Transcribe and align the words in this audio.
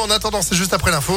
En 0.00 0.08
attendant, 0.08 0.40
c'est 0.40 0.54
juste 0.54 0.72
après 0.72 0.90
l'info. 0.90 1.12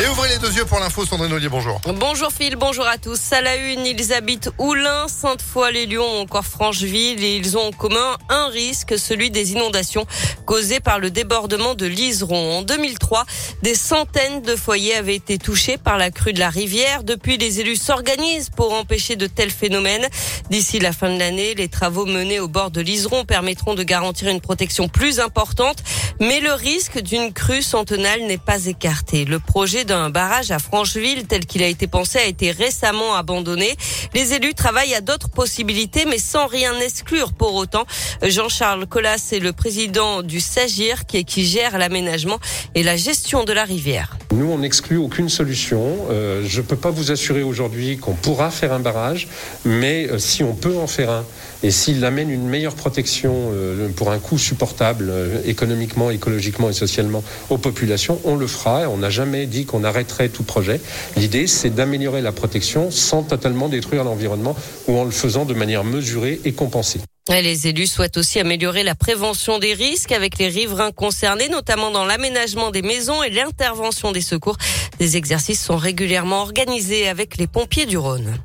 Et 0.00 0.08
ouvrez 0.08 0.30
les 0.30 0.38
deux 0.38 0.50
yeux 0.50 0.64
pour 0.64 0.80
l'info, 0.80 1.04
Sandrine 1.04 1.34
Ollier, 1.34 1.50
bonjour. 1.50 1.78
Bonjour 1.84 2.32
Phil, 2.32 2.56
bonjour 2.56 2.86
à 2.86 2.96
tous. 2.96 3.30
À 3.32 3.42
la 3.42 3.56
une, 3.56 3.84
ils 3.84 4.14
habitent 4.14 4.48
Oulin, 4.58 5.06
Sainte-Foy-les-Lyons 5.06 6.20
encore 6.22 6.46
Francheville 6.46 7.22
et 7.22 7.36
ils 7.36 7.58
ont 7.58 7.66
en 7.66 7.72
commun 7.72 8.16
un 8.30 8.48
risque, 8.48 8.98
celui 8.98 9.30
des 9.30 9.52
inondations 9.52 10.06
causées 10.46 10.80
par 10.80 10.98
le 10.98 11.10
débordement 11.10 11.74
de 11.74 11.84
l'Iseron. 11.84 12.58
En 12.58 12.62
2003, 12.62 13.26
des 13.62 13.74
centaines 13.74 14.40
de 14.40 14.56
foyers 14.56 14.94
avaient 14.94 15.14
été 15.14 15.36
touchés 15.36 15.76
par 15.76 15.98
la 15.98 16.10
crue 16.10 16.32
de 16.32 16.40
la 16.40 16.48
rivière. 16.48 17.04
Depuis, 17.04 17.36
les 17.36 17.60
élus 17.60 17.76
s'organisent 17.76 18.48
pour 18.48 18.72
empêcher 18.72 19.16
de 19.16 19.26
tels 19.26 19.50
phénomènes. 19.50 20.08
D'ici 20.48 20.78
la 20.78 20.92
fin 20.92 21.12
de 21.12 21.18
l'année, 21.18 21.54
les 21.54 21.68
travaux 21.68 22.06
menés 22.06 22.40
au 22.40 22.48
bord 22.48 22.70
de 22.70 22.80
l'Iseron 22.80 23.26
permettront 23.26 23.74
de 23.74 23.82
garantir 23.82 24.28
une 24.28 24.40
protection 24.40 24.88
plus 24.88 25.20
importante. 25.20 25.82
Mais 26.18 26.40
le 26.40 26.54
risque 26.54 26.98
d'une 26.98 27.32
crue 27.34 27.62
centenale 27.62 28.22
n'est 28.22 28.38
pas 28.38 28.66
écarté. 28.66 29.26
Le 29.26 29.38
projet 29.38 29.81
d'un 29.84 30.10
barrage 30.10 30.50
à 30.50 30.58
Francheville 30.58 31.26
tel 31.26 31.46
qu'il 31.46 31.62
a 31.62 31.66
été 31.66 31.86
pensé 31.86 32.18
a 32.18 32.24
été 32.24 32.50
récemment 32.50 33.14
abandonné. 33.14 33.76
Les 34.14 34.34
élus 34.34 34.54
travaillent 34.54 34.94
à 34.94 35.00
d'autres 35.00 35.30
possibilités 35.30 36.04
mais 36.04 36.18
sans 36.18 36.46
rien 36.46 36.78
exclure 36.80 37.32
pour 37.32 37.54
autant. 37.54 37.84
Jean-Charles 38.22 38.86
Collas 38.86 39.30
est 39.32 39.40
le 39.40 39.52
président 39.52 40.22
du 40.22 40.40
SAGIR 40.40 41.06
qui, 41.06 41.24
qui 41.24 41.44
gère 41.44 41.78
l'aménagement 41.78 42.38
et 42.74 42.82
la 42.82 42.96
gestion 42.96 43.44
de 43.44 43.52
la 43.52 43.64
rivière. 43.64 44.16
Nous, 44.32 44.46
on 44.50 44.58
n'exclut 44.58 44.96
aucune 44.96 45.28
solution. 45.28 45.82
Euh, 46.10 46.42
je 46.46 46.62
ne 46.62 46.66
peux 46.66 46.76
pas 46.76 46.88
vous 46.88 47.10
assurer 47.10 47.42
aujourd'hui 47.42 47.98
qu'on 47.98 48.14
pourra 48.14 48.50
faire 48.50 48.72
un 48.72 48.80
barrage, 48.80 49.28
mais 49.66 50.08
euh, 50.10 50.18
si 50.18 50.42
on 50.42 50.54
peut 50.54 50.74
en 50.78 50.86
faire 50.86 51.10
un, 51.10 51.24
et 51.62 51.70
s'il 51.70 52.02
amène 52.02 52.30
une 52.30 52.48
meilleure 52.48 52.74
protection 52.74 53.50
euh, 53.52 53.90
pour 53.94 54.10
un 54.10 54.18
coût 54.18 54.38
supportable 54.38 55.12
économiquement, 55.44 56.10
écologiquement 56.10 56.70
et 56.70 56.72
socialement 56.72 57.22
aux 57.50 57.58
populations, 57.58 58.20
on 58.24 58.36
le 58.36 58.46
fera. 58.46 58.88
On 58.88 58.96
n'a 58.96 59.10
jamais 59.10 59.44
dit 59.44 59.66
qu'on 59.66 59.84
arrêterait 59.84 60.30
tout 60.30 60.44
projet. 60.44 60.80
L'idée, 61.18 61.46
c'est 61.46 61.68
d'améliorer 61.68 62.22
la 62.22 62.32
protection 62.32 62.90
sans 62.90 63.24
totalement 63.24 63.68
détruire 63.68 64.02
l'environnement 64.02 64.56
ou 64.88 64.96
en 64.96 65.04
le 65.04 65.10
faisant 65.10 65.44
de 65.44 65.52
manière 65.52 65.84
mesurée 65.84 66.40
et 66.46 66.52
compensée. 66.52 67.00
Les 67.28 67.68
élus 67.68 67.86
souhaitent 67.86 68.16
aussi 68.16 68.40
améliorer 68.40 68.82
la 68.82 68.96
prévention 68.96 69.60
des 69.60 69.74
risques 69.74 70.10
avec 70.10 70.38
les 70.38 70.48
riverains 70.48 70.90
concernés, 70.90 71.48
notamment 71.48 71.92
dans 71.92 72.04
l'aménagement 72.04 72.72
des 72.72 72.82
maisons 72.82 73.22
et 73.22 73.30
l'intervention 73.30 74.10
des 74.10 74.20
secours. 74.20 74.56
Des 74.98 75.16
exercices 75.16 75.62
sont 75.64 75.76
régulièrement 75.76 76.42
organisés 76.42 77.08
avec 77.08 77.36
les 77.36 77.46
pompiers 77.46 77.86
du 77.86 77.96
Rhône. 77.96 78.38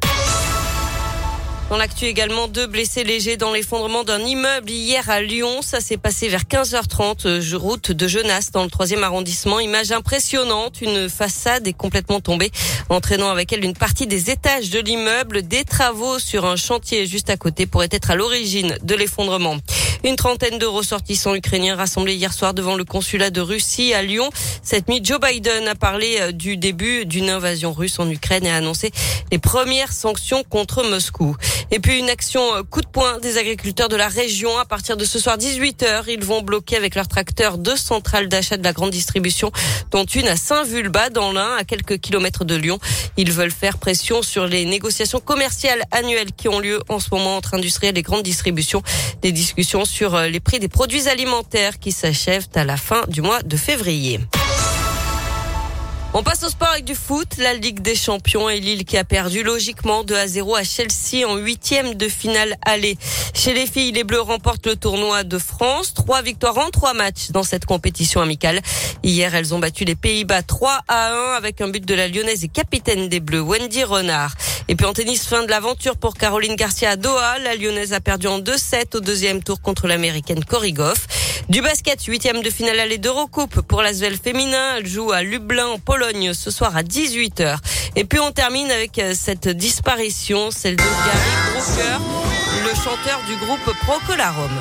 Dans 1.70 1.76
l'actu 1.76 2.06
également, 2.06 2.48
deux 2.48 2.66
blessés 2.66 3.04
légers 3.04 3.36
dans 3.36 3.52
l'effondrement 3.52 4.06
d'un 4.06 4.22
immeuble 4.22 4.70
hier 4.70 5.10
à 5.10 5.22
Lyon. 5.22 5.62
Ça 5.62 5.82
s'est 5.82 5.98
passé 5.98 6.30
vers 6.30 6.44
15h30, 6.44 7.28
euh, 7.28 7.58
route 7.58 7.92
de 7.92 8.08
Genasse, 8.08 8.52
dans 8.52 8.64
le 8.64 8.70
troisième 8.70 9.04
arrondissement. 9.04 9.60
Image 9.60 9.92
impressionnante, 9.92 10.80
une 10.80 11.10
façade 11.10 11.68
est 11.68 11.74
complètement 11.74 12.22
tombée, 12.22 12.52
entraînant 12.88 13.30
avec 13.30 13.52
elle 13.52 13.66
une 13.66 13.76
partie 13.76 14.08
des 14.08 14.32
étages 14.32 14.70
de 14.70 14.80
l'immeuble. 14.80 15.42
Des 15.42 15.66
travaux 15.66 16.20
sur 16.20 16.46
un 16.46 16.56
chantier 16.56 17.06
juste 17.06 17.30
à 17.30 17.36
côté 17.36 17.66
pourraient 17.66 17.90
être 17.92 18.12
à 18.12 18.16
l'origine 18.16 18.78
de 18.82 18.96
l'effondrement. 18.96 19.58
Une 20.04 20.16
trentaine 20.16 20.58
de 20.58 20.66
ressortissants 20.66 21.36
ukrainiens 21.36 21.76
rassemblés 21.76 22.16
hier 22.16 22.34
soir 22.34 22.54
devant 22.54 22.76
le 22.76 22.84
consulat 22.84 23.30
de 23.30 23.42
Russie 23.42 23.94
à 23.94 24.02
Lyon. 24.02 24.30
Cette 24.62 24.88
nuit, 24.88 25.00
Joe 25.04 25.20
Biden 25.20 25.68
a 25.68 25.76
parlé 25.76 26.18
euh, 26.20 26.32
du 26.32 26.58
début 26.58 27.06
d'une 27.06 27.30
invasion 27.30 27.74
russe 27.74 28.00
en 28.00 28.10
Ukraine 28.10 28.46
et 28.46 28.52
a 28.52 28.56
annoncé 28.56 28.92
les 29.32 29.40
premières 29.40 29.92
sanctions 29.92 30.44
contre 30.44 30.84
Moscou. 30.84 31.36
Et 31.72 31.80
puis 31.80 32.00
une 32.00 32.10
action 32.10 32.42
euh, 32.56 32.64
coup 32.64 32.82
de 32.82 32.88
poing 32.88 33.20
des 33.20 33.38
agriculteurs 33.38 33.90
de 33.90 33.96
la 33.96 34.08
région. 34.08 34.58
À 34.58 34.66
partir 34.66 34.98
de 34.98 35.06
ce 35.06 35.20
soir 35.20 35.38
18h, 35.38 36.04
ils 36.08 36.24
vont 36.24 36.42
bloquer 36.42 36.78
avec 36.78 36.96
leurs 36.96 37.08
tracteurs 37.08 37.58
deux 37.58 37.76
centrales 37.76 38.30
d'achat 38.30 38.58
de 38.58 38.64
la 38.64 38.74
grande 38.74 38.92
distribution, 38.92 39.52
dont 39.92 40.06
une 40.06 40.28
à 40.28 40.36
Saint-Vulbas 40.36 41.10
dans 41.10 41.32
l'Ain, 41.32 41.56
à 41.58 41.64
quelques 41.64 42.00
kilomètres 42.00 42.46
de 42.46 42.56
Lyon. 42.56 42.80
Ils 43.18 43.32
veulent 43.32 43.52
faire 43.52 43.78
pression 43.78 44.22
sur 44.22 44.46
les 44.46 44.66
négociations 44.66 45.20
commerciales 45.20 45.84
annuelles 45.92 46.32
qui 46.36 46.48
ont 46.48 46.60
lieu 46.60 46.80
en 46.90 47.00
ce 47.00 47.08
moment 47.12 47.38
entre 47.38 47.56
industriels 47.56 47.98
et 47.98 48.02
grandes 48.02 48.24
distributions. 48.24 48.84
Des 49.22 49.32
discussions 49.32 49.86
sur 49.88 50.14
euh, 50.16 50.28
les 50.28 50.40
prix 50.40 50.60
des 50.60 50.68
produits 50.68 51.08
alimentaires 51.08 51.80
qui 51.80 51.92
s'achèvent 51.92 52.50
à 52.54 52.64
la 52.64 52.78
fin 52.78 53.02
du 53.08 53.22
mois 53.22 53.42
de 53.42 53.58
février. 53.58 54.20
On 56.14 56.24
passe 56.24 56.44
au 56.44 56.50
sport 56.50 56.70
avec 56.70 56.86
du 56.86 56.96
foot. 56.96 57.38
La 57.38 57.54
Ligue 57.54 57.82
des 57.82 57.94
Champions 57.94 58.50
et 58.50 58.60
Lille 58.60 58.86
qui 58.86 58.98
a 58.98 59.04
perdu 59.04 59.44
logiquement 59.44 60.04
2 60.04 60.16
à 60.16 60.28
0 60.28 60.56
à 60.56 60.64
Chelsea 60.64 61.28
en 61.28 61.36
huitième 61.36 61.94
de 61.94 62.08
finale 62.08 62.56
aller. 62.66 62.98
Chez 63.34 63.54
les 63.54 63.68
filles, 63.68 63.92
les 63.92 64.04
Bleus 64.04 64.22
remportent 64.22 64.66
le 64.66 64.76
tournoi 64.76 65.24
de 65.24 65.38
France. 65.38 65.94
Trois 65.94 66.22
victoires 66.22 66.58
en 66.58 66.70
trois 66.72 66.94
matchs 66.94 67.32
dans 67.32 67.44
cette 67.44 67.66
compétition 67.66 68.22
amicale. 68.22 68.62
Hier, 69.04 69.36
elles 69.36 69.54
ont 69.54 69.60
battu 69.60 69.86
les 69.86 69.96
Pays-Bas 69.96 70.42
3 70.42 70.80
à 70.88 71.14
1 71.14 71.34
avec 71.36 71.62
un 71.62 71.68
but 71.68 71.86
de 71.86 71.94
la 71.94 72.08
Lyonnaise 72.08 72.44
et 72.44 72.48
capitaine 72.48 73.10
des 73.10 73.20
Bleus, 73.20 73.42
Wendy 73.42 73.84
Renard. 73.84 74.34
Et 74.70 74.76
puis 74.76 74.86
en 74.86 74.94
tennis, 74.94 75.26
fin 75.26 75.44
de 75.44 75.50
l'aventure 75.50 75.96
pour 75.96 76.16
Caroline 76.16 76.56
Garcia 76.56 76.92
à 76.92 76.96
Doha. 76.98 77.40
La 77.40 77.56
Lyonnaise 77.56 77.94
a 77.94 78.02
perdu 78.02 78.28
en 78.28 78.40
2-7 78.40 78.98
au 78.98 79.00
deuxième 79.00 79.42
tour 79.42 79.62
contre 79.62 79.88
l'Américaine 79.88 80.44
Korigov. 80.44 80.98
Du 81.48 81.62
basket, 81.62 82.04
huitième 82.04 82.42
de 82.42 82.50
finale 82.50 82.80
aller 82.82 82.98
d'Eurocoupe 82.98 83.62
pour 83.62 83.82
l'Asvel 83.82 84.18
féminin. 84.18 84.76
Elle 84.78 84.88
joue 84.88 85.14
à 85.14 85.24
Lublin 85.24 85.68
en 85.68 85.80
Pologne 85.80 86.34
ce 86.34 86.52
soir 86.52 86.76
à 86.76 86.84
18h. 86.84 87.58
Et 87.96 88.04
puis 88.04 88.20
on 88.20 88.32
termine 88.32 88.70
avec 88.70 89.00
euh, 89.00 89.14
cette 89.18 89.48
disparition, 89.48 90.52
celle 90.52 90.76
de 90.76 90.84
Gary 90.84 91.54
Brooker, 91.54 92.00
le 92.64 92.76
chanteur 92.76 93.22
du 93.28 93.36
groupe 93.38 93.74
Procolarum. 93.86 94.52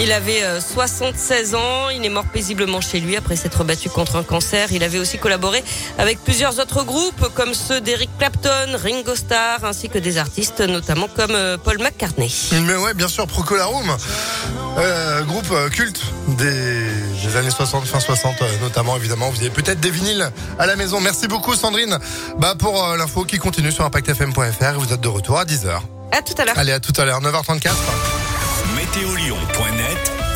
Il 0.00 0.12
avait 0.12 0.42
76 0.60 1.54
euh, 1.54 1.58
ans. 1.58 1.88
Il 1.90 2.04
est 2.04 2.08
mort 2.08 2.24
paisiblement 2.24 2.80
chez 2.80 3.00
lui 3.00 3.16
après 3.16 3.34
s'être 3.34 3.64
battu 3.64 3.88
contre 3.88 4.16
un 4.16 4.22
cancer. 4.22 4.70
Il 4.70 4.84
avait 4.84 4.98
aussi 4.98 5.18
collaboré 5.18 5.64
avec 5.98 6.22
plusieurs 6.22 6.60
autres 6.60 6.84
groupes 6.84 7.28
comme 7.34 7.52
ceux 7.52 7.80
d'Eric 7.80 8.10
Clapton, 8.16 8.76
Ringo 8.80 9.16
Starr, 9.16 9.64
ainsi 9.64 9.88
que 9.88 9.98
des 9.98 10.18
artistes 10.18 10.60
notamment 10.60 11.08
comme 11.08 11.32
euh, 11.34 11.58
Paul 11.58 11.78
McCartney. 11.78 12.32
Mais 12.64 12.76
ouais, 12.76 12.94
bien 12.94 13.08
sûr, 13.08 13.26
Procolarum, 13.26 13.96
euh, 14.78 15.22
groupe 15.24 15.52
culte 15.70 16.00
des, 16.28 16.92
des, 17.24 17.36
années 17.36 17.50
60, 17.50 17.84
fin 17.86 17.98
60 17.98 18.36
notamment 18.62 18.96
évidemment. 18.96 19.30
Vous 19.30 19.40
avez 19.40 19.50
peut-être 19.50 19.80
des 19.80 19.90
vinyles 19.90 20.30
à 20.60 20.66
la 20.66 20.76
maison. 20.76 21.00
Merci 21.00 21.26
beaucoup 21.26 21.56
Sandrine 21.56 21.98
bah, 22.38 22.54
pour 22.56 22.86
l'info 22.96 23.24
qui 23.24 23.38
continue 23.38 23.72
sur 23.72 23.84
impactfm.fr. 23.84 24.78
Vous 24.78 24.92
êtes 24.92 25.00
de 25.00 25.08
retour 25.08 25.38
à 25.38 25.44
10h. 25.44 25.80
À 26.12 26.22
tout 26.22 26.34
à 26.38 26.44
l'heure. 26.44 26.56
Allez, 26.56 26.72
à 26.72 26.80
tout 26.80 26.92
à 26.96 27.04
l'heure, 27.04 27.20
9h34. 27.20 28.27
Météolion.net 28.88 29.97